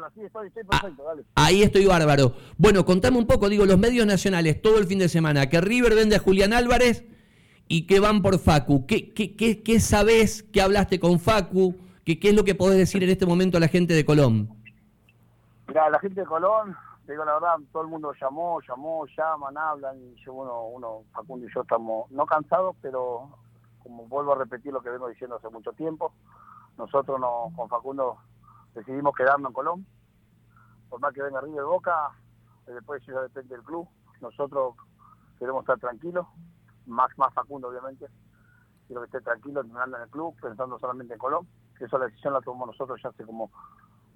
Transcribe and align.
hola, 0.00 0.10
sí, 0.14 0.22
estoy, 0.22 0.48
estoy 0.48 0.64
perfecto, 0.64 1.04
dale. 1.04 1.24
Ahí 1.34 1.62
estoy 1.62 1.86
bárbaro. 1.86 2.32
Bueno, 2.56 2.84
contame 2.84 3.18
un 3.18 3.26
poco, 3.26 3.48
digo, 3.48 3.66
los 3.66 3.78
medios 3.78 4.06
nacionales 4.06 4.60
todo 4.62 4.78
el 4.78 4.86
fin 4.86 4.98
de 4.98 5.08
semana, 5.08 5.48
que 5.48 5.60
River 5.60 5.94
vende 5.94 6.16
a 6.16 6.20
Julián 6.20 6.52
Álvarez 6.52 7.04
y 7.68 7.86
que 7.86 8.00
van 8.00 8.22
por 8.22 8.38
Facu. 8.38 8.86
¿Qué, 8.86 9.12
qué, 9.12 9.36
qué, 9.36 9.62
qué 9.62 9.80
sabés 9.80 10.42
que 10.42 10.62
hablaste 10.62 10.98
con 10.98 11.20
Facu? 11.20 11.76
¿Qué, 12.04 12.18
¿Qué 12.18 12.30
es 12.30 12.34
lo 12.34 12.44
que 12.44 12.54
podés 12.54 12.78
decir 12.78 13.04
en 13.04 13.10
este 13.10 13.26
momento 13.26 13.58
a 13.58 13.60
la 13.60 13.68
gente 13.68 13.94
de 13.94 14.04
Colón? 14.04 14.48
Mira, 15.68 15.90
la 15.90 16.00
gente 16.00 16.22
de 16.22 16.26
Colón, 16.26 16.74
te 17.06 17.12
digo 17.12 17.24
la 17.24 17.34
verdad, 17.34 17.56
todo 17.72 17.82
el 17.82 17.88
mundo 17.88 18.12
llamó, 18.18 18.60
llamó, 18.66 19.06
llaman, 19.16 19.56
hablan, 19.56 19.96
y 19.98 20.24
yo, 20.24 20.32
uno, 20.32 20.66
uno, 20.66 21.02
Facundo 21.12 21.46
y 21.46 21.54
yo 21.54 21.60
estamos, 21.60 22.10
no 22.10 22.26
cansados, 22.26 22.74
pero 22.80 23.28
como 23.82 24.06
vuelvo 24.06 24.32
a 24.32 24.38
repetir 24.38 24.72
lo 24.72 24.80
que 24.80 24.90
vengo 24.90 25.08
diciendo 25.08 25.36
hace 25.36 25.48
mucho 25.48 25.72
tiempo, 25.72 26.12
nosotros 26.76 27.20
no, 27.20 27.52
con 27.54 27.68
Facundo 27.68 28.16
decidimos 28.74 29.14
quedarnos 29.14 29.50
en 29.50 29.54
Colón, 29.54 29.86
por 30.88 31.00
más 31.00 31.12
que 31.12 31.22
venga 31.22 31.40
River 31.40 31.64
Boca, 31.64 32.10
eh, 32.66 32.72
después 32.72 33.02
eso 33.02 33.12
ya 33.12 33.22
depende 33.22 33.54
del 33.54 33.64
club, 33.64 33.88
nosotros 34.20 34.74
queremos 35.38 35.62
estar 35.62 35.78
tranquilos, 35.78 36.26
más, 36.86 37.10
más 37.16 37.32
Facundo 37.34 37.68
obviamente, 37.68 38.06
quiero 38.86 39.02
que 39.02 39.06
esté 39.06 39.20
tranquilo, 39.20 39.62
terminando 39.62 39.96
en 39.96 40.02
el 40.02 40.08
club, 40.10 40.34
pensando 40.40 40.78
solamente 40.78 41.14
en 41.14 41.18
Colón, 41.18 41.46
esa 41.80 41.98
decisión 41.98 42.34
la 42.34 42.40
tomamos 42.40 42.68
nosotros 42.68 43.00
ya 43.02 43.08
hace 43.08 43.24
como 43.24 43.50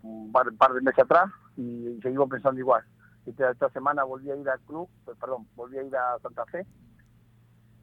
un 0.02 0.30
par, 0.32 0.46
de 0.46 0.80
meses 0.82 1.04
atrás 1.04 1.30
y, 1.56 1.88
y 1.88 2.00
seguimos 2.02 2.28
pensando 2.28 2.60
igual. 2.60 2.84
Esta, 3.24 3.50
esta 3.50 3.70
semana 3.70 4.04
volví 4.04 4.30
a 4.30 4.36
ir 4.36 4.48
al 4.48 4.60
club, 4.60 4.88
eh, 5.06 5.12
perdón, 5.18 5.48
volví 5.56 5.78
a 5.78 5.82
ir 5.82 5.96
a 5.96 6.18
Santa 6.20 6.44
Fe 6.46 6.66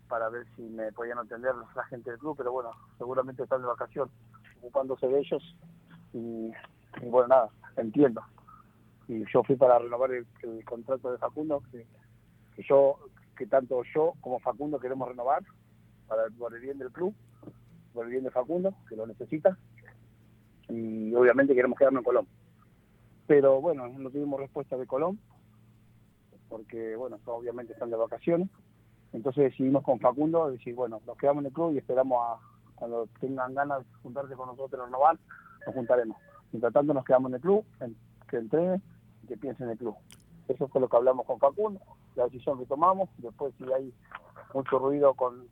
para 0.08 0.30
ver 0.30 0.46
si 0.56 0.62
me 0.62 0.92
podían 0.92 1.18
atender 1.18 1.56
la 1.76 1.84
gente 1.86 2.12
del 2.12 2.20
club, 2.20 2.36
pero 2.38 2.52
bueno, 2.52 2.72
seguramente 2.98 3.44
están 3.44 3.62
de 3.62 3.68
vacación, 3.68 4.12
ocupándose 4.60 5.08
de 5.08 5.20
ellos 5.20 5.58
y, 6.14 6.52
bueno, 7.04 7.28
nada, 7.28 7.50
entiendo. 7.78 8.22
Y 9.08 9.24
yo 9.32 9.44
fui 9.44 9.56
para 9.56 9.80
renovar 9.80 10.12
el, 10.12 10.26
el 10.44 10.64
contrato 10.66 11.12
de 11.12 11.18
Facundo, 11.18 11.64
que, 11.72 11.86
yo, 12.64 12.98
que 13.38 13.48
tanto 13.48 13.82
yo 13.94 14.14
como 14.22 14.40
Facundo 14.40 14.80
queremos 14.80 15.08
renovar 15.08 15.44
para 16.08 16.24
por 16.38 16.54
el 16.54 16.62
bien 16.62 16.78
del 16.78 16.92
club, 16.92 17.14
por 17.94 18.06
el 18.06 18.12
bien 18.12 18.24
de 18.24 18.32
Facundo, 18.32 18.74
que 18.88 18.96
lo 18.96 19.08
necesita, 19.08 19.58
y 20.70 21.14
obviamente 21.14 21.56
queremos 21.56 21.78
quedarnos 21.78 22.02
en 22.02 22.06
Colón. 22.06 22.28
Pero 23.28 23.62
bueno, 23.62 23.88
no 23.88 24.10
tuvimos 24.10 24.40
respuesta 24.40 24.78
de 24.78 24.88
Colón, 24.88 25.20
porque 26.50 26.96
bueno, 26.96 27.18
obviamente 27.26 27.74
están 27.74 27.90
de 27.90 27.96
vacaciones. 27.96 28.50
Entonces 29.14 29.52
decidimos 29.52 29.84
con 29.84 30.00
Facundo 30.00 30.50
decir, 30.50 30.76
bueno, 30.76 31.02
nos 31.06 31.18
quedamos 31.18 31.42
en 31.42 31.48
el 31.48 31.54
club 31.54 31.74
y 31.74 31.78
esperamos 31.78 32.18
a 32.22 32.52
cuando 32.76 33.08
tengan 33.20 33.54
ganas 33.54 33.80
de 33.80 33.94
juntarse 34.02 34.36
con 34.36 34.48
nosotros 34.48 34.86
renovar, 34.86 35.18
nos 35.66 35.76
juntaremos. 35.76 36.18
Mientras 36.52 36.74
tanto 36.74 36.94
nos 36.94 37.06
quedamos 37.06 37.30
en 37.30 37.36
el 37.36 37.42
club, 37.42 37.66
en- 37.80 37.96
que 38.30 38.38
entrene 38.38 38.82
y 39.24 39.28
que 39.28 39.38
piense 39.38 39.64
en 39.64 39.72
el 39.72 39.78
club. 39.78 39.96
Eso 40.48 40.68
fue 40.68 40.82
lo 40.82 40.90
que 40.90 40.98
hablamos 40.98 41.26
con 41.26 41.40
Facundo, 41.40 41.80
la 42.16 42.26
decisión 42.26 42.58
que 42.60 42.66
tomamos, 42.66 43.10
después 43.18 43.54
si 43.58 43.64
hay 43.72 43.94
mucho 44.54 44.80
ruido 44.80 45.14
con... 45.14 45.48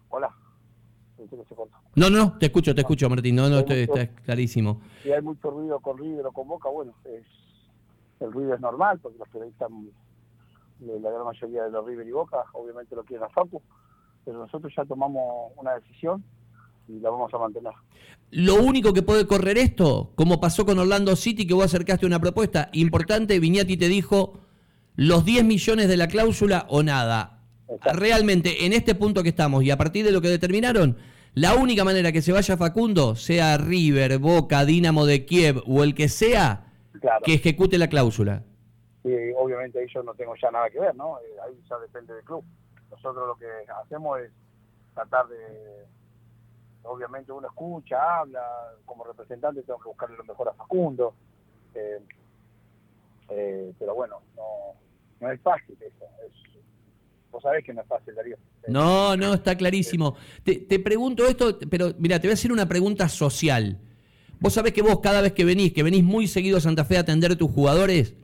Se 1.47 1.55
cortó. 1.55 1.75
No, 1.95 2.09
no, 2.09 2.37
te 2.37 2.45
escucho, 2.45 2.73
te 2.73 2.80
escucho, 2.81 3.09
Martín. 3.09 3.35
No, 3.35 3.49
no, 3.49 3.59
estoy- 3.59 3.81
está 3.81 4.07
clarísimo. 4.23 4.80
si 5.03 5.11
hay 5.11 5.21
mucho 5.21 5.52
ruido 5.52 5.80
con 5.81 5.97
River 5.97 6.25
o 6.27 6.31
con 6.31 6.47
Boca, 6.47 6.69
bueno, 6.69 6.93
es, 7.03 7.25
el 8.21 8.31
ruido 8.31 8.53
es 8.53 8.61
normal, 8.61 8.99
porque 9.02 9.17
los 9.17 9.27
periodistas, 9.27 9.69
de 10.80 10.97
la 11.02 11.11
gran 11.11 11.25
mayoría 11.25 11.63
de 11.65 11.71
los 11.71 11.85
River 11.85 12.07
y 12.07 12.11
Boca, 12.11 12.45
obviamente 12.53 12.95
lo 12.95 13.03
quieren 13.03 13.25
a 13.25 13.30
Facu, 13.30 13.61
pero 14.23 14.37
nosotros 14.39 14.71
ya 14.75 14.85
tomamos 14.85 15.52
una 15.57 15.73
decisión 15.73 16.23
y 16.90 17.00
la 17.00 17.09
vamos 17.09 17.34
a 17.34 17.38
mantener. 17.38 17.72
Lo 18.32 18.56
único 18.56 18.94
que 18.94 19.02
puede 19.02 19.26
correr 19.26 19.58
esto, 19.58 20.12
como 20.16 20.40
pasó 20.40 20.66
con 20.66 20.78
Orlando 20.80 21.16
City, 21.16 21.48
que 21.48 21.54
vos 21.54 21.66
acercaste 21.66 22.06
una 22.06 22.20
propuesta 22.20 22.70
importante, 22.73 23.40
Viñati 23.40 23.78
te 23.78 23.88
dijo 23.88 24.40
los 24.95 25.26
10 25.26 25.45
millones 25.45 25.88
de 25.88 25.98
la 25.98 26.08
cláusula 26.08 26.66
o 26.70 26.84
nada. 26.84 27.42
Exacto. 27.67 28.00
Realmente, 28.00 28.66
en 28.66 28.73
este 28.73 28.95
punto 28.95 29.23
que 29.23 29.30
estamos 29.30 29.64
y 29.64 29.72
a 29.72 29.78
partir 29.78 30.05
de 30.05 30.11
lo 30.11 30.22
que 30.22 30.28
determinaron, 30.28 30.98
la 31.36 31.55
única 31.55 31.83
manera 31.83 32.11
que 32.11 32.22
se 32.22 32.32
vaya 32.32 32.58
Facundo, 32.58 33.16
sea 33.16 33.58
River, 33.58 34.17
Boca, 34.17 34.66
Dinamo 34.66 35.05
de 35.05 35.26
Kiev 35.26 35.61
o 35.67 35.83
el 35.83 35.94
que 35.95 36.10
sea, 36.10 36.66
Claro, 36.99 37.22
que 37.23 37.36
ejecute 37.36 37.78
la 37.78 37.88
cláusula. 37.88 38.44
obviamente 39.38 39.80
ahí 39.80 39.86
yo 39.94 40.04
no 40.04 40.14
tengo 40.16 40.33
ya 40.42 40.52
nada 40.52 40.70
que 40.70 40.80
ver, 40.80 40.95
¿no? 40.95 41.17
Eh, 41.20 41.38
Ahí 41.48 41.55
ya 41.70 41.78
depende 41.78 42.14
del 42.14 42.23
club. 42.23 42.44
Nosotros 42.92 43.28
lo 43.28 43.36
que 43.36 43.45
hacemos 43.86 44.20
es 44.20 44.32
tratar 44.94 45.28
de, 45.28 45.38
obviamente 46.84 47.32
uno 47.32 47.48
escucha, 47.48 48.20
habla, 48.20 48.42
como 48.86 49.04
representante 49.04 49.64
tengo 49.64 49.80
que 49.80 49.90
buscarle 49.90 50.17
lo 50.17 50.23
mejor 50.23 50.50
a 50.50 50.54
Facundo, 50.54 51.14
eh, 51.73 52.00
eh, 53.30 53.73
pero 53.78 53.95
bueno, 53.95 54.22
no, 54.36 54.76
no 55.20 55.32
es 55.32 55.40
fácil 55.42 55.78
eso. 55.80 56.06
Es, 56.26 56.62
vos 57.32 57.44
sabés 57.44 57.64
que 57.64 57.73
no 57.73 57.82
es 57.82 57.88
fácil, 57.88 58.16
Darío. 58.16 58.38
No, 58.67 59.16
no, 59.16 59.34
está 59.34 59.56
clarísimo. 59.56 60.16
Te, 60.44 60.58
te 60.58 60.80
pregunto 60.80 61.26
esto, 61.26 61.58
pero 61.70 61.94
mira, 61.98 62.20
te 62.20 62.28
voy 62.28 62.32
a 62.32 62.34
hacer 62.36 62.52
una 62.52 62.67
pregunta 62.67 63.08
social. 63.10 63.80
Vos 64.40 64.54
sabés 64.54 64.73
que 64.73 64.82
vos 64.82 65.00
cada 65.02 65.22
vez 65.22 65.34
que 65.34 65.44
venís, 65.44 65.73
que 65.73 65.84
venís 65.84 66.04
muy 66.04 66.28
seguido 66.28 66.58
a 66.58 66.61
Santa 66.61 66.86
Fe 66.86 66.98
a 66.98 67.02
atender 67.02 67.34
a 67.34 67.36
tus 67.36 67.52
jugadores, 67.52 68.16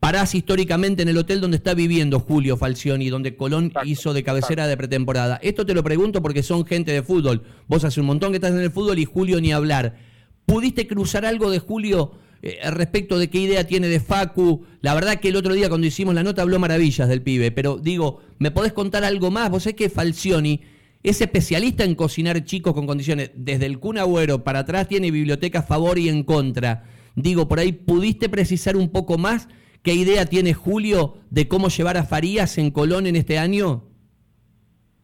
parás 0.00 0.34
históricamente 0.34 1.02
en 1.02 1.08
el 1.08 1.18
hotel 1.18 1.40
donde 1.42 1.58
está 1.58 1.74
viviendo 1.74 2.20
Julio 2.20 2.56
Falcioni, 2.56 3.10
donde 3.10 3.36
Colón 3.36 3.66
Exacto, 3.66 3.88
hizo 3.88 4.12
de 4.14 4.24
cabecera 4.24 4.66
de 4.66 4.76
pretemporada. 4.76 5.38
Esto 5.42 5.66
te 5.66 5.74
lo 5.74 5.84
pregunto 5.84 6.22
porque 6.22 6.42
son 6.42 6.64
gente 6.64 6.90
de 6.90 7.02
fútbol. 7.02 7.42
Vos 7.68 7.84
hace 7.84 8.00
un 8.00 8.06
montón 8.06 8.32
que 8.32 8.36
estás 8.38 8.52
en 8.52 8.60
el 8.60 8.70
fútbol 8.70 8.98
y 8.98 9.04
Julio 9.04 9.40
ni 9.40 9.52
hablar. 9.52 9.98
¿Pudiste 10.46 10.86
cruzar 10.88 11.26
algo 11.26 11.50
de 11.50 11.58
Julio 11.58 12.12
eh, 12.42 12.58
respecto 12.70 13.18
de 13.18 13.28
qué 13.28 13.40
idea 13.40 13.66
tiene 13.66 13.88
de 13.88 14.00
Facu? 14.00 14.64
La 14.80 14.94
verdad 14.94 15.20
que 15.20 15.28
el 15.28 15.36
otro 15.36 15.52
día 15.52 15.68
cuando 15.68 15.86
hicimos 15.86 16.14
la 16.14 16.22
nota 16.22 16.42
habló 16.42 16.58
maravillas 16.58 17.08
del 17.08 17.20
pibe, 17.20 17.52
pero 17.52 17.76
digo, 17.76 18.22
¿me 18.38 18.50
podés 18.50 18.72
contar 18.72 19.04
algo 19.04 19.30
más? 19.30 19.50
Vos 19.50 19.64
sabés 19.64 19.76
que 19.76 19.90
Falcioni 19.90 20.62
es 21.02 21.20
especialista 21.20 21.84
en 21.84 21.94
cocinar 21.94 22.42
chicos 22.44 22.72
con 22.72 22.86
condiciones. 22.86 23.32
Desde 23.34 23.66
el 23.66 23.78
Kun 23.78 23.98
Agüero 23.98 24.44
para 24.44 24.60
atrás 24.60 24.88
tiene 24.88 25.10
biblioteca 25.10 25.58
a 25.60 25.62
favor 25.62 25.98
y 25.98 26.08
en 26.08 26.24
contra. 26.24 26.84
Digo, 27.16 27.48
por 27.48 27.58
ahí, 27.58 27.72
¿pudiste 27.72 28.30
precisar 28.30 28.76
un 28.76 28.88
poco 28.88 29.18
más 29.18 29.48
qué 29.82 29.94
idea 29.94 30.26
tiene 30.26 30.54
Julio 30.54 31.14
de 31.30 31.48
cómo 31.48 31.68
llevar 31.68 31.96
a 31.96 32.04
Farías 32.04 32.58
en 32.58 32.70
Colón 32.70 33.06
en 33.06 33.16
este 33.16 33.38
año? 33.38 33.82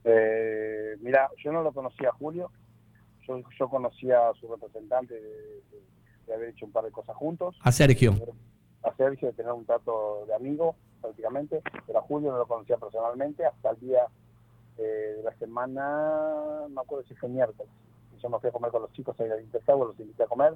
Eh, 0.05 0.97
mira, 1.01 1.29
yo 1.43 1.53
no 1.53 1.63
lo 1.63 1.73
conocía 1.73 2.11
a 2.11 2.13
Julio, 2.13 2.51
yo, 3.27 3.41
yo 3.59 3.69
conocía 3.69 4.29
a 4.29 4.35
su 4.35 4.49
representante 4.49 5.15
de, 5.15 5.21
de- 5.21 5.87
de 6.27 6.35
haber 6.35 6.49
hecho 6.49 6.67
un 6.67 6.73
par 6.73 6.85
de 6.85 6.91
cosas 6.91 7.15
juntos, 7.17 7.57
A 7.63 7.71
Sergio. 7.71 8.15
a 8.83 8.93
Sergio 8.97 9.29
de 9.29 9.35
tener 9.35 9.53
un 9.53 9.65
trato 9.65 10.25
de 10.27 10.35
amigo 10.35 10.75
prácticamente, 11.01 11.63
pero 11.87 12.01
a 12.01 12.03
Julio 12.03 12.33
no 12.33 12.39
lo 12.39 12.47
conocía 12.49 12.77
personalmente 12.79 13.45
hasta 13.45 13.71
el 13.71 13.79
día 13.79 14.01
eh, 14.79 14.83
de 15.19 15.23
la 15.23 15.33
semana, 15.39 16.63
no 16.63 16.69
me 16.69 16.81
acuerdo 16.81 17.07
si 17.07 17.15
fue 17.15 17.29
miércoles, 17.29 17.71
yo 18.21 18.29
me 18.29 18.41
fui 18.41 18.49
a 18.49 18.53
comer 18.53 18.73
con 18.73 18.83
los 18.83 18.93
chicos 18.93 19.15
ahí 19.21 19.27
en 19.27 19.33
el 19.35 19.43
Intertower, 19.45 19.87
los 19.89 20.01
invité 20.01 20.25
a 20.25 20.27
comer 20.27 20.55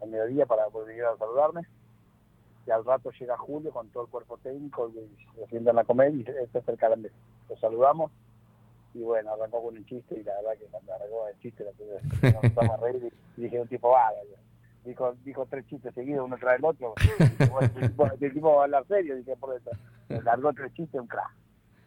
al 0.00 0.08
mediodía 0.08 0.46
para 0.46 0.66
poder 0.68 0.96
ir 0.96 1.02
a 1.04 1.16
saludarme, 1.16 1.62
y 2.66 2.70
al 2.70 2.84
rato 2.84 3.10
llega 3.18 3.36
Julio 3.36 3.72
con 3.72 3.88
todo 3.88 4.04
el 4.04 4.10
cuerpo 4.10 4.38
técnico 4.38 4.90
y 4.90 5.26
se 5.36 5.46
sientan 5.48 5.78
a 5.78 5.84
comer 5.84 6.14
y 6.14 6.20
este 6.20 6.58
es 6.58 6.68
el 6.68 6.76
calambre. 6.76 7.10
Los 7.48 7.58
saludamos 7.60 8.10
y 8.94 9.00
bueno, 9.00 9.32
arrancó 9.32 9.62
con 9.62 9.76
un 9.76 9.84
chiste 9.86 10.18
y 10.18 10.24
la 10.24 10.34
verdad 10.36 10.58
que 10.58 10.66
cuando 10.66 10.92
arrancó 10.92 11.28
el 11.28 11.38
chiste 11.40 11.64
nos 11.64 12.22
empezamos 12.22 12.70
a 12.70 12.76
reír 12.78 13.12
y 13.36 13.40
dije 13.40 13.60
un 13.60 13.68
tipo 13.68 13.90
vaga. 13.90 14.18
Dijo, 14.84 15.14
dijo 15.24 15.46
tres 15.46 15.66
chistes 15.66 15.94
seguidos 15.94 16.24
uno 16.24 16.36
tras 16.38 16.58
el 16.58 16.64
otro. 16.64 16.94
El, 17.60 17.88
tipo, 17.88 18.06
el 18.06 18.32
tipo 18.32 18.54
va 18.54 18.62
a 18.62 18.64
hablar 18.64 18.86
serio, 18.86 19.14
dije 19.16 19.36
por 19.36 19.54
eso. 19.54 19.70
Largó 20.08 20.52
tres 20.52 20.72
chistes, 20.74 21.00
un 21.00 21.06
crack. 21.06 21.30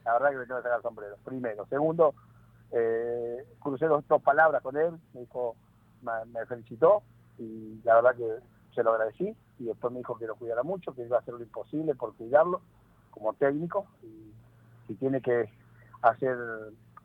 La 0.05 0.13
verdad 0.13 0.29
que 0.31 0.37
me 0.37 0.45
tengo 0.45 0.59
que 0.59 0.63
sacar 0.63 0.77
el 0.77 0.83
sombrero. 0.83 1.17
Primero. 1.25 1.65
Segundo, 1.67 2.13
eh, 2.71 3.45
crucé 3.59 3.85
dos, 3.85 4.07
dos 4.07 4.21
palabras 4.21 4.61
con 4.61 4.77
él, 4.77 4.91
me 5.13 5.21
dijo, 5.21 5.55
me 6.01 6.45
felicitó 6.45 7.01
y 7.39 7.79
la 7.83 7.95
verdad 7.95 8.15
que 8.15 8.52
se 8.73 8.83
lo 8.83 8.91
agradecí 8.91 9.35
y 9.59 9.65
después 9.65 9.91
me 9.93 9.99
dijo 9.99 10.17
que 10.17 10.27
lo 10.27 10.35
cuidara 10.35 10.63
mucho, 10.63 10.93
que 10.93 11.03
iba 11.03 11.17
a 11.17 11.19
hacer 11.19 11.33
lo 11.33 11.41
imposible 11.43 11.95
por 11.95 12.15
cuidarlo 12.15 12.61
como 13.11 13.33
técnico 13.33 13.85
y 14.01 14.33
si 14.87 14.95
tiene 14.95 15.21
que 15.21 15.49
hacer 16.01 16.37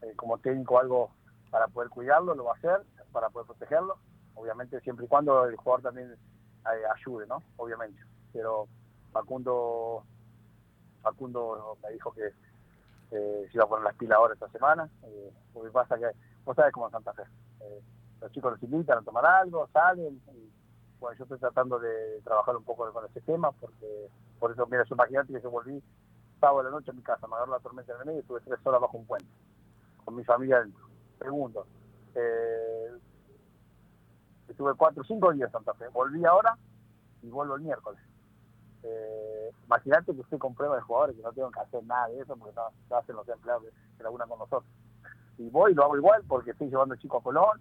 eh, 0.02 0.12
como 0.16 0.38
técnico 0.38 0.78
algo 0.78 1.10
para 1.50 1.68
poder 1.68 1.90
cuidarlo, 1.90 2.34
lo 2.34 2.44
va 2.44 2.52
a 2.52 2.56
hacer, 2.56 2.82
para 3.12 3.30
poder 3.30 3.46
protegerlo, 3.46 3.96
obviamente 4.34 4.80
siempre 4.80 5.06
y 5.06 5.08
cuando 5.08 5.44
el 5.44 5.56
jugador 5.56 5.82
también 5.82 6.12
eh, 6.12 6.82
ayude, 6.94 7.26
¿no? 7.26 7.42
Obviamente. 7.56 8.00
Pero 8.32 8.68
Facundo 9.12 10.04
Facundo 11.02 11.78
me 11.82 11.92
dijo 11.92 12.12
que 12.12 12.26
eh, 13.10 13.48
se 13.50 13.56
iba 13.56 13.64
a 13.64 13.68
poner 13.68 13.84
las 13.84 13.94
pilas 13.94 14.16
ahora 14.16 14.34
esta 14.34 14.48
semana, 14.50 14.88
eh, 15.04 15.32
porque 15.52 15.70
pasa 15.70 15.96
que 15.96 16.10
vos 16.44 16.54
sabés 16.54 16.72
cómo 16.72 16.86
es 16.86 16.92
Santa 16.92 17.12
Fe. 17.14 17.22
Los 18.20 18.32
chicos 18.32 18.52
los 18.52 18.62
invitan 18.62 18.98
a 18.98 19.02
tomar 19.02 19.24
algo, 19.24 19.68
salen, 19.72 20.20
y 20.34 20.50
bueno, 21.00 21.16
yo 21.16 21.24
estoy 21.24 21.38
tratando 21.38 21.78
de 21.78 22.20
trabajar 22.22 22.56
un 22.56 22.64
poco 22.64 22.90
con 22.92 23.04
ese 23.06 23.20
tema, 23.20 23.52
porque 23.52 24.08
por 24.38 24.52
eso, 24.52 24.66
mira, 24.66 24.84
imagínate 24.90 25.32
que 25.32 25.40
yo 25.40 25.50
volví 25.50 25.82
sábado 26.40 26.58
de 26.58 26.64
la 26.64 26.70
noche 26.70 26.90
a 26.90 26.94
mi 26.94 27.02
casa, 27.02 27.26
me 27.26 27.34
agarró 27.34 27.52
la 27.52 27.60
tormenta 27.60 27.92
en 27.92 28.00
el 28.00 28.06
medio 28.06 28.18
y 28.18 28.22
estuve 28.22 28.40
tres 28.40 28.58
horas 28.64 28.80
bajo 28.80 28.98
un 28.98 29.06
puente, 29.06 29.28
con 30.04 30.16
mi 30.16 30.24
familia 30.24 30.58
adentro. 30.58 30.86
Segundo, 31.18 31.66
eh, 32.14 32.92
estuve 34.48 34.74
cuatro 34.74 35.02
o 35.02 35.06
cinco 35.06 35.32
días 35.32 35.48
en 35.48 35.52
Santa 35.52 35.74
Fe, 35.74 35.88
volví 35.88 36.24
ahora 36.24 36.56
y 37.22 37.30
vuelvo 37.30 37.56
el 37.56 37.62
miércoles. 37.62 38.00
Eh, 38.82 39.50
que 40.06 40.20
estoy 40.20 40.38
con 40.38 40.54
pruebas 40.54 40.78
de 40.78 40.82
jugadores 40.82 41.16
que 41.16 41.22
no 41.22 41.32
tengo 41.32 41.50
que 41.50 41.60
hacer 41.60 41.84
nada 41.84 42.08
de 42.08 42.20
eso 42.20 42.36
porque 42.36 42.54
no, 42.54 42.62
no 42.88 42.96
hacen 42.96 43.16
los 43.16 43.28
empleados 43.28 43.64
que, 43.64 43.70
que 43.96 44.02
laburan 44.02 44.28
con 44.28 44.38
nosotros. 44.38 44.70
Y 45.36 45.50
voy 45.50 45.72
y 45.72 45.74
lo 45.74 45.84
hago 45.84 45.96
igual 45.96 46.22
porque 46.28 46.52
estoy 46.52 46.68
llevando 46.68 46.96
chicos 46.96 47.20
a 47.20 47.24
Colón 47.24 47.60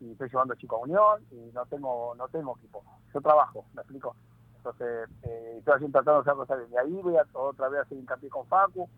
y 0.00 0.12
estoy 0.12 0.28
llevando 0.28 0.54
chicos 0.54 0.78
a 0.78 0.82
Unión 0.82 1.24
y 1.30 1.50
no 1.52 1.64
tengo 1.66 2.14
no 2.16 2.28
tengo 2.28 2.56
equipo. 2.56 2.82
Yo 3.12 3.20
trabajo, 3.20 3.64
¿me 3.74 3.82
explico? 3.82 4.16
Entonces, 4.56 5.08
eh, 5.22 5.56
estoy 5.58 5.74
haciendo 5.74 5.98
tratando 5.98 6.22
de 6.22 6.30
hacer 6.30 6.34
cosas. 6.34 6.70
De 6.70 6.78
ahí 6.78 7.02
voy 7.02 7.16
a 7.16 7.26
otra 7.34 7.68
vez 7.68 7.80
a 7.80 7.82
hacer 7.82 7.98
hincapié 7.98 8.30
con 8.30 8.46
Facu. 8.46 8.88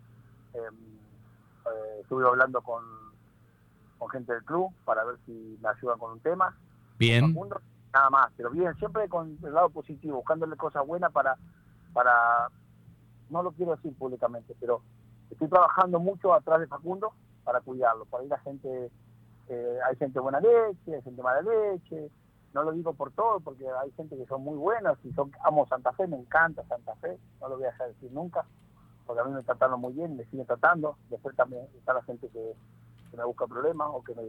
Eh, 0.54 0.58
eh, 0.60 1.98
estuve 2.00 2.26
hablando 2.26 2.62
con, 2.62 2.84
con 3.98 4.08
gente 4.10 4.32
del 4.32 4.44
club 4.44 4.72
para 4.84 5.04
ver 5.04 5.16
si 5.26 5.58
me 5.60 5.68
ayudan 5.68 5.98
con 5.98 6.12
un 6.12 6.20
tema. 6.20 6.56
Bien. 6.98 7.32
Facundo, 7.32 7.60
nada 7.92 8.10
más, 8.10 8.32
pero 8.36 8.50
bien, 8.50 8.74
siempre 8.76 9.08
con 9.08 9.38
el 9.42 9.52
lado 9.52 9.70
positivo, 9.70 10.18
buscándole 10.18 10.56
cosas 10.56 10.86
buenas 10.86 11.12
para, 11.12 11.36
para, 11.92 12.48
no 13.30 13.42
lo 13.42 13.52
quiero 13.52 13.74
decir 13.74 13.94
públicamente, 13.96 14.54
pero 14.60 14.82
estoy 15.30 15.48
trabajando 15.48 15.98
mucho 15.98 16.32
atrás 16.32 16.60
de 16.60 16.66
Facundo 16.66 17.12
para 17.42 17.60
cuidarlo. 17.60 18.04
Por 18.04 18.20
ahí 18.20 18.28
la 18.28 18.38
gente, 18.38 18.90
eh, 19.48 19.78
hay 19.88 19.96
gente 19.96 20.20
buena 20.20 20.40
leche, 20.40 20.94
hay 20.94 21.02
gente 21.02 21.22
mala 21.22 21.42
leche, 21.42 22.10
no 22.52 22.62
lo 22.62 22.72
digo 22.72 22.94
por 22.94 23.12
todo, 23.12 23.40
porque 23.40 23.64
hay 23.68 23.90
gente 23.92 24.16
que 24.16 24.26
son 24.26 24.42
muy 24.42 24.56
buenas 24.56 24.98
y 25.04 25.12
son, 25.12 25.30
amo 25.44 25.66
Santa 25.66 25.92
Fe, 25.92 26.06
me 26.06 26.16
encanta 26.16 26.64
Santa 26.64 26.94
Fe, 26.96 27.18
no 27.40 27.48
lo 27.48 27.56
voy 27.56 27.64
a 27.64 27.70
dejar 27.70 27.88
decir 27.88 28.10
nunca, 28.12 28.44
porque 29.06 29.20
a 29.20 29.24
mí 29.24 29.32
me 29.32 29.42
trataron 29.42 29.80
muy 29.80 29.92
bien, 29.92 30.16
me 30.16 30.24
siguen 30.24 30.46
tratando, 30.46 30.96
después 31.10 31.36
también 31.36 31.66
está 31.76 31.92
la 31.92 32.02
gente 32.02 32.28
que, 32.28 32.54
me 33.16 33.24
busca 33.24 33.46
problemas 33.46 33.88
o 33.92 34.04
que 34.04 34.14
me, 34.14 34.22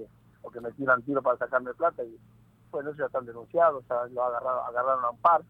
o 0.44 0.50
que 0.50 0.62
me 0.62 0.72
tiran 0.72 1.02
tiro 1.04 1.22
para 1.22 1.38
sacarme 1.38 1.74
plata 1.74 2.06
y 2.06 2.18
bueno, 2.72 2.90
ellos 2.90 3.00
ya 3.00 3.06
están 3.08 3.26
denunciados, 3.26 3.84
ya 3.90 4.06
lo 4.06 4.24
agarraron, 4.24 4.66
agarraron 4.66 5.04
a 5.04 5.10
un 5.10 5.18
par, 5.18 5.42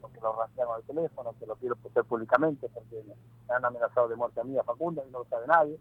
porque 0.00 0.20
lo 0.20 0.36
rastrearon 0.36 0.76
al 0.76 0.82
teléfono, 0.84 1.34
que 1.38 1.46
lo 1.46 1.56
quiero 1.56 1.76
hacer 1.84 2.04
públicamente, 2.04 2.68
porque 2.72 3.02
me 3.48 3.54
han 3.54 3.64
amenazado 3.64 4.08
de 4.08 4.16
muerte 4.16 4.40
a 4.40 4.44
mí, 4.44 4.56
a 4.56 4.62
Facundo, 4.62 5.02
y 5.06 5.10
no 5.10 5.20
lo 5.20 5.24
sabe 5.24 5.46
nadie. 5.46 5.80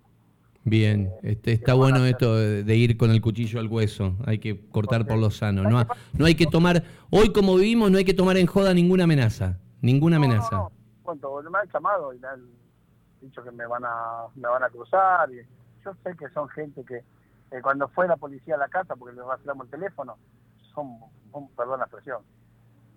Bien, 0.67 1.13
este, 1.21 1.51
está 1.51 1.75
bueno 1.75 2.03
esto 2.05 2.35
de, 2.35 2.75
ir 2.75 2.97
con 2.97 3.11
el 3.11 3.21
cuchillo 3.21 3.59
al 3.59 3.67
hueso, 3.67 4.15
hay 4.25 4.39
que 4.39 4.67
cortar 4.69 5.05
por 5.05 5.17
lo 5.19 5.29
sano, 5.29 5.61
no, 5.61 5.77
ha- 5.77 5.87
no 6.17 6.25
hay 6.25 6.33
que 6.33 6.47
tomar, 6.47 6.83
hoy 7.11 7.31
como 7.31 7.55
vivimos 7.55 7.91
no 7.91 7.99
hay 7.99 8.03
que 8.03 8.15
tomar 8.15 8.35
en 8.37 8.47
joda 8.47 8.73
ninguna 8.73 9.03
amenaza, 9.03 9.59
ninguna 9.81 10.17
amenaza. 10.17 10.55
No, 10.55 10.71
no, 11.05 11.51
me 11.51 11.59
han 11.59 11.69
llamado 11.71 12.13
y 12.13 12.19
me 12.19 12.27
han 12.27 12.41
dicho 13.21 13.43
que 13.43 13.51
me 13.51 13.67
van 13.67 13.83
a, 13.85 14.23
me 14.33 14.47
van 14.49 14.63
a 14.63 14.69
cruzar. 14.69 15.29
Y 15.31 15.37
yo 15.83 15.91
sé 16.03 16.15
que 16.17 16.27
son 16.29 16.49
gente 16.49 16.83
que 16.83 16.95
eh, 17.51 17.61
cuando 17.61 17.87
fue 17.89 18.07
la 18.07 18.17
policía 18.17 18.55
a 18.55 18.57
la 18.57 18.67
casa, 18.67 18.95
porque 18.95 19.15
les 19.15 19.23
rastreamos 19.23 19.65
el 19.65 19.71
teléfono, 19.71 20.17
son, 20.73 20.97
son- 21.31 21.47
perdón 21.49 21.77
la 21.77 21.85
expresión, 21.85 22.23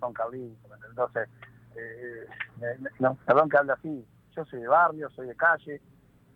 son 0.00 0.14
cabritos. 0.14 0.56
Entonces, 0.88 1.28
eh, 1.76 2.26
me- 2.58 2.78
me- 2.78 2.90
no, 2.98 3.14
perdón 3.26 3.50
que 3.50 3.58
hable 3.58 3.72
así, 3.72 4.04
yo 4.34 4.44
soy 4.46 4.60
de 4.60 4.68
barrio, 4.68 5.10
soy 5.10 5.26
de 5.26 5.36
calle, 5.36 5.82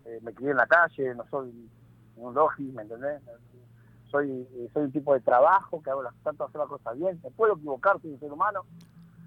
eh, 0.05 0.21
me 0.23 0.35
crié 0.35 0.51
en 0.51 0.57
la 0.57 0.67
calle, 0.67 1.15
no 1.15 1.25
soy 1.31 1.69
un 2.17 2.35
logi, 2.35 2.65
¿me 2.73 2.83
entendés? 2.83 3.23
Soy, 4.11 4.47
eh, 4.55 4.69
soy 4.73 4.85
un 4.85 4.93
tipo 4.93 5.15
de 5.15 5.21
trabajo 5.21 5.83
que 5.83 5.91
hago 5.91 6.03
las, 6.03 6.15
de 6.23 6.31
hacer 6.31 6.59
las 6.59 6.69
cosas 6.69 6.99
bien, 6.99 7.21
me 7.23 7.31
puedo 7.31 7.55
equivocar, 7.55 8.01
soy 8.01 8.13
un 8.13 8.21
ser 8.21 8.33
humano, 8.33 8.65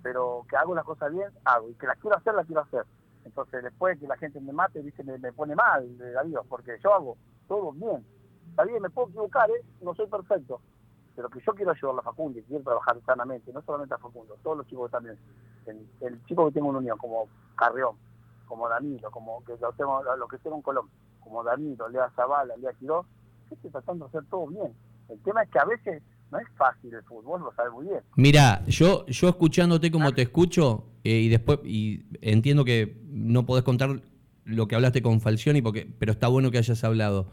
pero 0.04 0.46
que 0.50 0.56
hago 0.56 0.76
las 0.76 0.86
cosas 0.86 1.12
bien, 1.12 1.30
hago. 1.46 1.70
Y 1.70 1.74
que 1.74 1.88
las 1.88 1.98
quiero 1.98 2.18
hacer, 2.18 2.36
las 2.36 2.46
quiero 2.46 2.62
hacer. 2.62 2.86
Entonces, 3.26 3.64
después 3.64 4.00
que 4.00 4.08
la 4.08 4.18
gente 4.18 4.40
me 4.40 4.54
mate, 4.54 4.84
dice, 4.84 5.04
me, 5.04 5.34
pone 5.34 5.56
mal, 5.56 5.84
eh, 5.84 6.12
Darío, 6.12 6.44
porque 6.48 6.78
yo 6.84 6.94
hago 6.94 7.18
todo 7.48 7.72
bien. 7.72 8.06
Está 8.50 8.64
bien, 8.66 8.82
me 8.82 8.90
puedo 8.92 9.08
equivocar, 9.08 9.50
¿eh? 9.50 9.66
No 9.82 9.96
soy 9.96 10.06
perfecto. 10.08 10.62
Pero 11.16 11.30
que 11.30 11.40
yo 11.40 11.54
quiero 11.56 11.72
ayudar 11.72 11.96
a 12.00 12.02
Facundo 12.04 12.38
y 12.38 12.44
quiero 12.44 12.64
trabajar 12.64 12.98
sanamente, 13.06 13.52
no 13.52 13.64
solamente 13.64 13.96
a 13.96 13.98
Facundo, 13.98 14.38
todos 14.44 14.58
los 14.58 14.68
chicos 14.68 14.92
también. 14.92 15.18
El, 15.66 15.88
el 16.02 16.24
chico 16.26 16.46
que 16.46 16.54
tengo 16.54 16.70
en 16.70 16.76
unión, 16.76 16.98
como 17.00 17.28
Carrión, 17.58 17.96
como 18.46 18.70
Danilo, 18.70 19.12
como 19.12 19.44
que 19.44 19.54
lo 19.60 19.72
tengo, 19.74 20.02
lo 20.04 20.28
que 20.28 20.38
en 20.44 20.62
Colón, 20.62 20.88
como 21.20 21.44
Danilo, 21.44 21.90
Lea 21.90 22.10
Zavala, 22.16 22.56
Lea 22.58 22.74
Quiroz, 22.74 23.06
yo 23.50 23.56
estoy 23.56 23.72
tratando 23.72 24.06
de 24.06 24.10
hacer 24.10 24.30
todo 24.30 24.48
bien. 24.48 24.74
El 25.10 25.20
tema 25.22 25.44
es 25.44 25.50
que 25.50 25.60
a 25.60 25.66
veces 25.66 26.02
no 26.32 26.40
es 26.40 26.48
fácil 26.58 26.94
el 26.94 27.04
fútbol, 27.04 27.42
lo 27.42 27.54
sabe 27.54 27.70
muy 27.72 27.86
bien. 27.86 28.00
Mira, 28.16 28.64
yo, 28.66 29.06
yo 29.08 29.30
escuchándote 29.30 29.92
como 29.92 30.12
te 30.14 30.24
escucho 30.24 30.86
eh, 31.04 31.20
y 31.20 31.30
después 31.30 31.60
y 31.64 32.06
entiendo 32.22 32.66
que 32.66 33.02
no 33.08 33.46
podés 33.46 33.64
contar 33.64 34.02
lo 34.46 34.68
que 34.68 34.76
hablaste 34.76 35.02
con 35.02 35.22
Falcioni, 35.22 35.62
porque, 35.62 35.88
pero 36.00 36.12
está 36.12 36.28
bueno 36.28 36.52
que 36.52 36.58
hayas 36.58 36.84
hablado. 36.84 37.30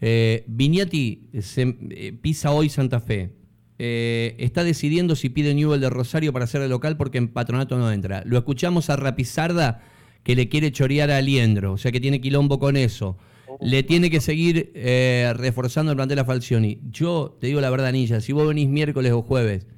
Eh, 0.00 0.44
Viñati 0.48 1.30
se, 1.40 1.76
eh, 1.90 2.12
pisa 2.12 2.50
hoy 2.50 2.68
Santa 2.68 3.00
Fe. 3.00 3.36
Eh, 3.78 4.36
está 4.38 4.64
decidiendo 4.64 5.16
si 5.16 5.28
pide 5.28 5.54
Newell 5.54 5.80
de 5.80 5.90
Rosario 5.90 6.32
para 6.32 6.46
ser 6.46 6.62
el 6.62 6.70
local 6.70 6.96
porque 6.96 7.18
en 7.18 7.28
patronato 7.28 7.78
no 7.78 7.90
entra. 7.90 8.22
Lo 8.26 8.36
escuchamos 8.36 8.90
a 8.90 8.96
Rapizarda 8.96 9.82
que 10.22 10.36
le 10.36 10.48
quiere 10.48 10.72
chorear 10.72 11.10
a 11.10 11.18
Aliendro, 11.18 11.72
o 11.72 11.78
sea 11.78 11.92
que 11.92 12.00
tiene 12.00 12.20
quilombo 12.20 12.58
con 12.58 12.76
eso. 12.76 13.16
Le 13.60 13.82
tiene 13.82 14.10
que 14.10 14.20
seguir 14.20 14.72
eh, 14.74 15.32
reforzando 15.36 15.92
el 15.92 15.96
plantel 15.96 16.18
a 16.18 16.24
Falcioni. 16.24 16.80
Yo 16.90 17.36
te 17.40 17.48
digo 17.48 17.60
la 17.60 17.70
verdad, 17.70 17.92
Nilla, 17.92 18.20
si 18.20 18.32
vos 18.32 18.48
venís 18.48 18.68
miércoles 18.68 19.12
o 19.12 19.22
jueves 19.22 19.68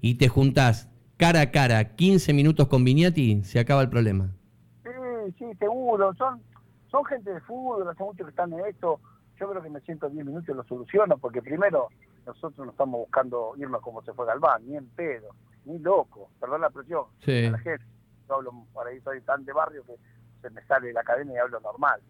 y 0.00 0.16
te 0.16 0.28
juntás 0.28 0.90
cara 1.16 1.40
a 1.40 1.50
cara 1.50 1.94
15 1.94 2.32
minutos 2.32 2.68
con 2.68 2.84
Viñati, 2.84 3.44
se 3.44 3.60
acaba 3.60 3.82
el 3.82 3.88
problema. 3.88 4.34
Sí, 4.82 4.90
sí, 5.38 5.44
seguro. 5.58 6.12
Son, 6.14 6.42
son 6.90 7.04
gente 7.04 7.32
de 7.32 7.40
fútbol, 7.42 7.88
hace 7.88 8.02
mucho 8.02 8.24
que 8.24 8.30
están 8.30 8.52
en 8.52 8.66
esto. 8.66 9.00
Yo 9.38 9.48
creo 9.50 9.62
que 9.62 9.70
me 9.70 9.80
siento 9.80 10.10
10 10.10 10.26
minutos 10.26 10.48
y 10.48 10.56
lo 10.56 10.64
soluciono, 10.64 11.16
porque 11.18 11.40
primero 11.40 11.88
nosotros 12.26 12.66
no 12.66 12.72
estamos 12.72 13.00
buscando 13.00 13.54
irnos 13.56 13.80
como 13.82 14.02
se 14.02 14.12
fue 14.12 14.26
Galván, 14.26 14.66
ni 14.66 14.76
en 14.76 14.88
pedo, 14.88 15.28
ni 15.64 15.78
loco. 15.78 16.28
Perdón 16.40 16.60
la 16.60 16.70
presión. 16.70 17.04
Sí. 17.24 17.46
a 17.46 17.52
la 17.52 17.58
gente. 17.58 17.84
Yo 18.32 18.36
hablo, 18.36 18.52
por 18.72 18.86
ahí 18.86 18.98
soy 19.02 19.20
tan 19.20 19.44
de 19.44 19.52
barrio 19.52 19.84
que 19.84 19.94
se 20.40 20.48
me 20.50 20.64
sale 20.64 20.90
la 20.92 21.00
academia 21.00 21.34
y 21.34 21.38
hablo 21.38 21.60
normal. 21.60 22.00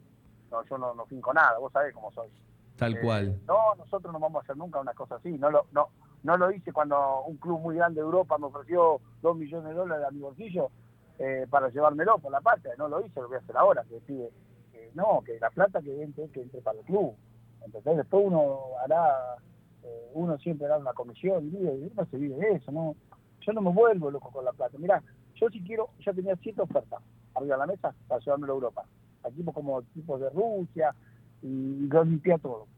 No, 0.53 0.63
yo 0.65 0.79
no, 0.79 0.95
no 0.95 1.05
finco 1.07 1.33
nada, 1.35 1.59
vos 1.59 1.73
sabés 1.73 1.93
cómo 1.93 2.13
soy. 2.13 2.29
Tal 2.77 2.95
Eh, 2.97 3.01
cual. 3.03 3.41
No, 3.47 3.75
nosotros 3.77 4.13
no 4.13 4.21
vamos 4.21 4.41
a 4.41 4.45
hacer 4.45 4.57
nunca 4.57 4.79
una 4.81 4.95
cosa 4.95 5.17
así. 5.17 5.37
No 5.37 5.51
lo, 5.51 5.67
no, 5.73 5.89
no 6.23 6.37
lo 6.37 6.53
hice 6.53 6.73
cuando 6.73 7.23
un 7.23 7.37
club 7.39 7.59
muy 7.61 7.75
grande 7.77 8.01
de 8.01 8.05
Europa 8.07 8.39
me 8.39 8.47
ofreció 8.47 9.01
dos 9.21 9.37
millones 9.37 9.69
de 9.71 9.75
dólares 9.75 10.07
a 10.07 10.11
mi 10.13 10.21
bolsillo 10.21 10.71
eh, 11.19 11.47
para 11.51 11.69
llevármelo 11.71 12.19
por 12.19 12.31
la 12.31 12.41
patria. 12.41 12.75
No 12.79 12.87
lo 12.89 13.05
hice, 13.05 13.21
lo 13.21 13.27
voy 13.29 13.39
a 13.39 13.41
hacer 13.41 13.57
ahora. 13.57 13.83
Que 13.89 13.99
pide, 14.01 14.31
que 14.71 14.91
no, 14.95 15.23
que 15.27 15.41
la 15.41 15.51
plata 15.51 15.83
que 15.83 16.03
entre, 16.03 16.29
que 16.31 16.43
entre 16.43 16.61
para 16.61 16.79
el 16.79 16.85
club. 16.85 17.17
Entonces 17.65 17.97
después 17.97 18.25
uno 18.27 18.61
hará, 18.85 19.37
eh, 19.83 20.11
uno 20.15 20.39
siempre 20.39 20.67
hará 20.67 20.79
una 20.79 20.93
comisión 20.93 21.47
y 21.47 21.51
vive, 21.51 21.73
y 21.75 21.93
no 21.97 22.05
se 22.07 22.17
vive 22.17 22.37
de 22.37 22.53
eso. 22.55 22.71
no 22.73 22.95
Yo 23.41 23.53
no 23.53 23.61
me 23.63 23.71
vuelvo 23.71 24.11
loco 24.11 24.31
con 24.31 24.45
la 24.45 24.53
plata. 24.53 24.77
Mirá, 24.79 25.03
yo 25.43 25.51
si 25.51 25.61
quiero, 25.61 25.91
ya 26.07 26.13
tenía 26.13 26.37
siete 26.37 26.63
ofertas 26.63 27.03
arriba 27.35 27.57
de 27.57 27.59
la 27.59 27.67
mesa 27.67 27.93
para 28.07 28.21
llevármelo 28.21 28.53
a 28.53 28.57
Europa. 28.57 28.85
Equipos 29.25 29.55
como 29.55 29.81
equipos 29.81 30.21
de 30.21 30.31
Rusia 30.31 30.95
y 31.43 31.89
yo 31.89 32.05
limpié 32.05 32.39
todo. 32.39 32.69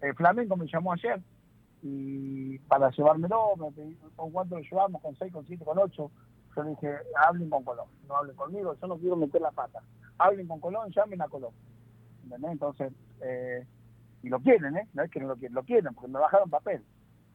El 0.00 0.14
Flamengo 0.14 0.56
me 0.56 0.66
llamó 0.66 0.94
ayer 0.94 1.20
y 1.82 2.58
para 2.60 2.90
llevármelo, 2.90 3.56
me 3.56 3.70
pedí, 3.70 3.98
¿con 4.16 4.30
cuánto 4.30 4.56
lo 4.56 4.62
llevamos? 4.62 5.02
¿Con 5.02 5.14
6, 5.14 5.30
con 5.30 5.46
7, 5.46 5.62
con 5.62 5.78
8? 5.78 6.10
Yo 6.56 6.62
le 6.62 6.70
dije, 6.70 6.96
hablen 7.26 7.50
con 7.50 7.64
Colón, 7.64 7.88
no 8.08 8.16
hablen 8.16 8.34
conmigo, 8.34 8.74
yo 8.80 8.86
no 8.86 8.96
quiero 8.96 9.16
meter 9.16 9.42
la 9.42 9.50
pata. 9.50 9.82
Hablen 10.16 10.48
con 10.48 10.58
Colón, 10.60 10.90
llamen 10.92 11.20
a 11.20 11.28
Colón. 11.28 11.52
¿Entendés? 12.24 12.52
Entonces, 12.52 12.92
eh, 13.20 13.66
y 14.22 14.30
lo 14.30 14.40
quieren, 14.40 14.74
¿eh? 14.74 14.88
No 14.94 15.02
es 15.02 15.10
que 15.10 15.20
no 15.20 15.28
lo 15.28 15.36
quieren, 15.36 15.54
lo 15.54 15.64
quieren, 15.64 15.94
porque 15.94 16.10
me 16.10 16.18
bajaron 16.18 16.48
papel. 16.48 16.82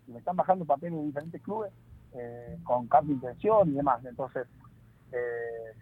Y 0.08 0.12
me 0.12 0.18
están 0.18 0.36
bajando 0.36 0.66
papel 0.66 0.92
de 0.92 1.04
diferentes 1.04 1.42
clubes 1.44 1.72
eh, 2.14 2.58
con 2.64 2.88
cambio 2.88 3.16
de 3.16 3.22
intención 3.22 3.70
y 3.70 3.74
demás. 3.74 4.04
Entonces, 4.04 4.48
eh, 5.12 5.78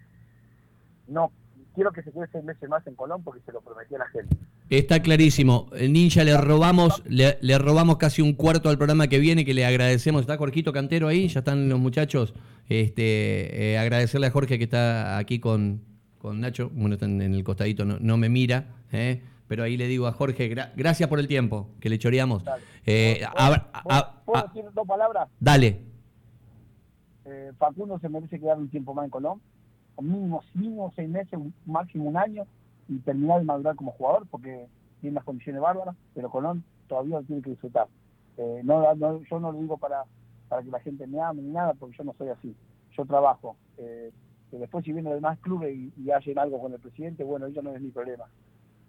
no, 1.08 1.32
quiero 1.76 1.92
que 1.92 2.04
se 2.04 2.12
quede 2.12 2.28
seis 2.32 2.44
meses 2.44 2.70
más 2.70 2.86
en 2.88 2.96
Colón 2.96 3.24
porque 3.24 3.42
se 3.46 3.52
lo 3.52 3.62
prometí 3.62 3.96
a 3.96 4.00
la 4.00 4.08
gente. 4.10 4.36
Está 4.70 5.02
clarísimo. 5.02 5.68
Ninja 5.90 6.24
le 6.24 6.38
robamos, 6.38 7.02
le, 7.08 7.40
le 7.42 7.58
robamos 7.58 7.98
casi 7.98 8.22
un 8.22 8.34
cuarto 8.34 8.70
al 8.70 8.78
programa 8.78 9.08
que 9.08 9.18
viene, 9.18 9.44
que 9.44 9.56
le 9.56 9.66
agradecemos. 9.66 10.22
Está 10.22 10.38
Jorgito 10.38 10.72
Cantero 10.72 11.08
ahí, 11.08 11.28
ya 11.28 11.40
están 11.40 11.68
los 11.70 11.80
muchachos. 11.80 12.36
Este, 12.68 13.72
eh, 13.74 13.78
agradecerle 13.80 14.28
a 14.28 14.32
Jorge 14.32 14.60
que 14.60 14.66
está 14.66 15.18
aquí 15.18 15.40
con, 15.40 15.82
con 16.20 16.40
Nacho. 16.40 16.70
Bueno, 16.72 16.94
está 16.94 17.08
en, 17.08 17.20
en 17.22 17.34
el 17.34 17.44
costadito, 17.44 17.84
no, 17.84 17.98
no 18.00 18.18
me 18.18 18.30
mira, 18.30 18.66
eh, 18.92 19.24
pero 19.48 19.64
ahí 19.64 19.76
le 19.76 19.88
digo 19.88 20.06
a 20.06 20.12
Jorge, 20.12 20.56
gra- 20.56 20.72
gracias 20.76 21.10
por 21.10 21.20
el 21.20 21.28
tiempo 21.28 21.72
que 21.80 21.90
le 21.90 21.98
choreamos. 21.98 22.44
Eh, 22.86 23.22
¿Puedo- 23.24 23.40
abra- 23.40 23.72
puedo- 23.84 23.98
a- 23.98 24.22
¿Puedo 24.24 24.40
a- 24.40 24.48
decir 24.54 24.64
dos 24.76 24.88
palabras? 24.88 25.28
dale. 25.40 25.80
Eh, 27.30 27.52
Facundo 27.58 28.00
se 28.00 28.10
merece 28.10 28.40
quedar 28.40 28.58
un 28.58 28.70
tiempo 28.70 28.94
más 28.94 29.06
en 29.06 29.12
Colón, 29.12 29.42
o 29.96 30.02
mínimo, 30.02 30.42
mínimo 30.56 30.92
seis 30.96 31.10
meses, 31.10 31.40
máximo 31.66 32.06
un 32.06 32.18
año, 32.18 32.46
y 32.88 32.98
terminar 33.00 33.40
de 33.40 33.46
madurar 33.46 33.76
como 33.76 33.92
jugador, 33.92 34.26
porque 34.32 34.68
tiene 35.00 35.14
unas 35.14 35.24
condiciones 35.24 35.62
bárbaras, 35.62 35.96
pero 36.16 36.32
Colón 36.32 36.64
todavía 36.88 37.20
lo 37.20 37.24
tiene 37.24 37.42
que 37.42 37.52
disfrutar. 37.52 37.88
Eh, 38.38 38.62
no, 38.64 38.96
yo 38.96 39.40
no 39.40 39.52
lo 39.52 39.60
digo 39.60 39.78
para, 39.78 40.04
que 40.50 40.72
la 40.72 40.80
gente 40.80 41.06
me 41.06 41.22
ame 41.22 41.44
ni 41.44 41.52
nada, 41.52 41.74
porque 41.76 41.98
yo 41.98 42.04
no 42.04 42.16
soy 42.18 42.30
así. 42.30 42.56
Yo 42.98 43.06
trabajo. 43.06 43.56
Eh, 43.78 44.12
después 44.52 44.84
si 44.84 44.92
vienen 44.92 45.12
los 45.12 45.22
demás 45.22 45.38
clubes 45.40 45.76
y, 45.76 45.94
y 45.98 46.10
hacen 46.10 46.40
algo 46.40 46.60
con 46.60 46.74
el 46.74 46.80
presidente, 46.80 47.24
bueno, 47.24 47.46
eso 47.46 47.62
no 47.62 47.76
es 47.76 47.82
mi 47.82 47.92
problema. 47.92 48.26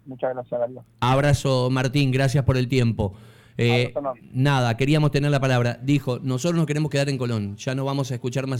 Muchas 0.07 0.33
gracias, 0.33 0.59
Darío. 0.59 0.83
Abrazo, 1.01 1.69
Martín, 1.69 2.11
gracias 2.11 2.43
por 2.43 2.57
el 2.57 2.67
tiempo. 2.67 3.13
Eh, 3.61 3.93
enorme. 3.95 4.21
nada, 4.33 4.75
queríamos 4.75 5.11
tener 5.11 5.31
la 5.31 5.39
palabra. 5.39 5.79
Dijo, 5.81 6.19
nosotros 6.19 6.57
nos 6.57 6.65
queremos 6.65 6.91
quedar 6.91 7.09
en 7.09 7.17
Colón, 7.17 7.55
ya 7.57 7.75
no 7.75 7.85
vamos 7.85 8.11
a 8.11 8.15
escuchar 8.15 8.47
más 8.47 8.59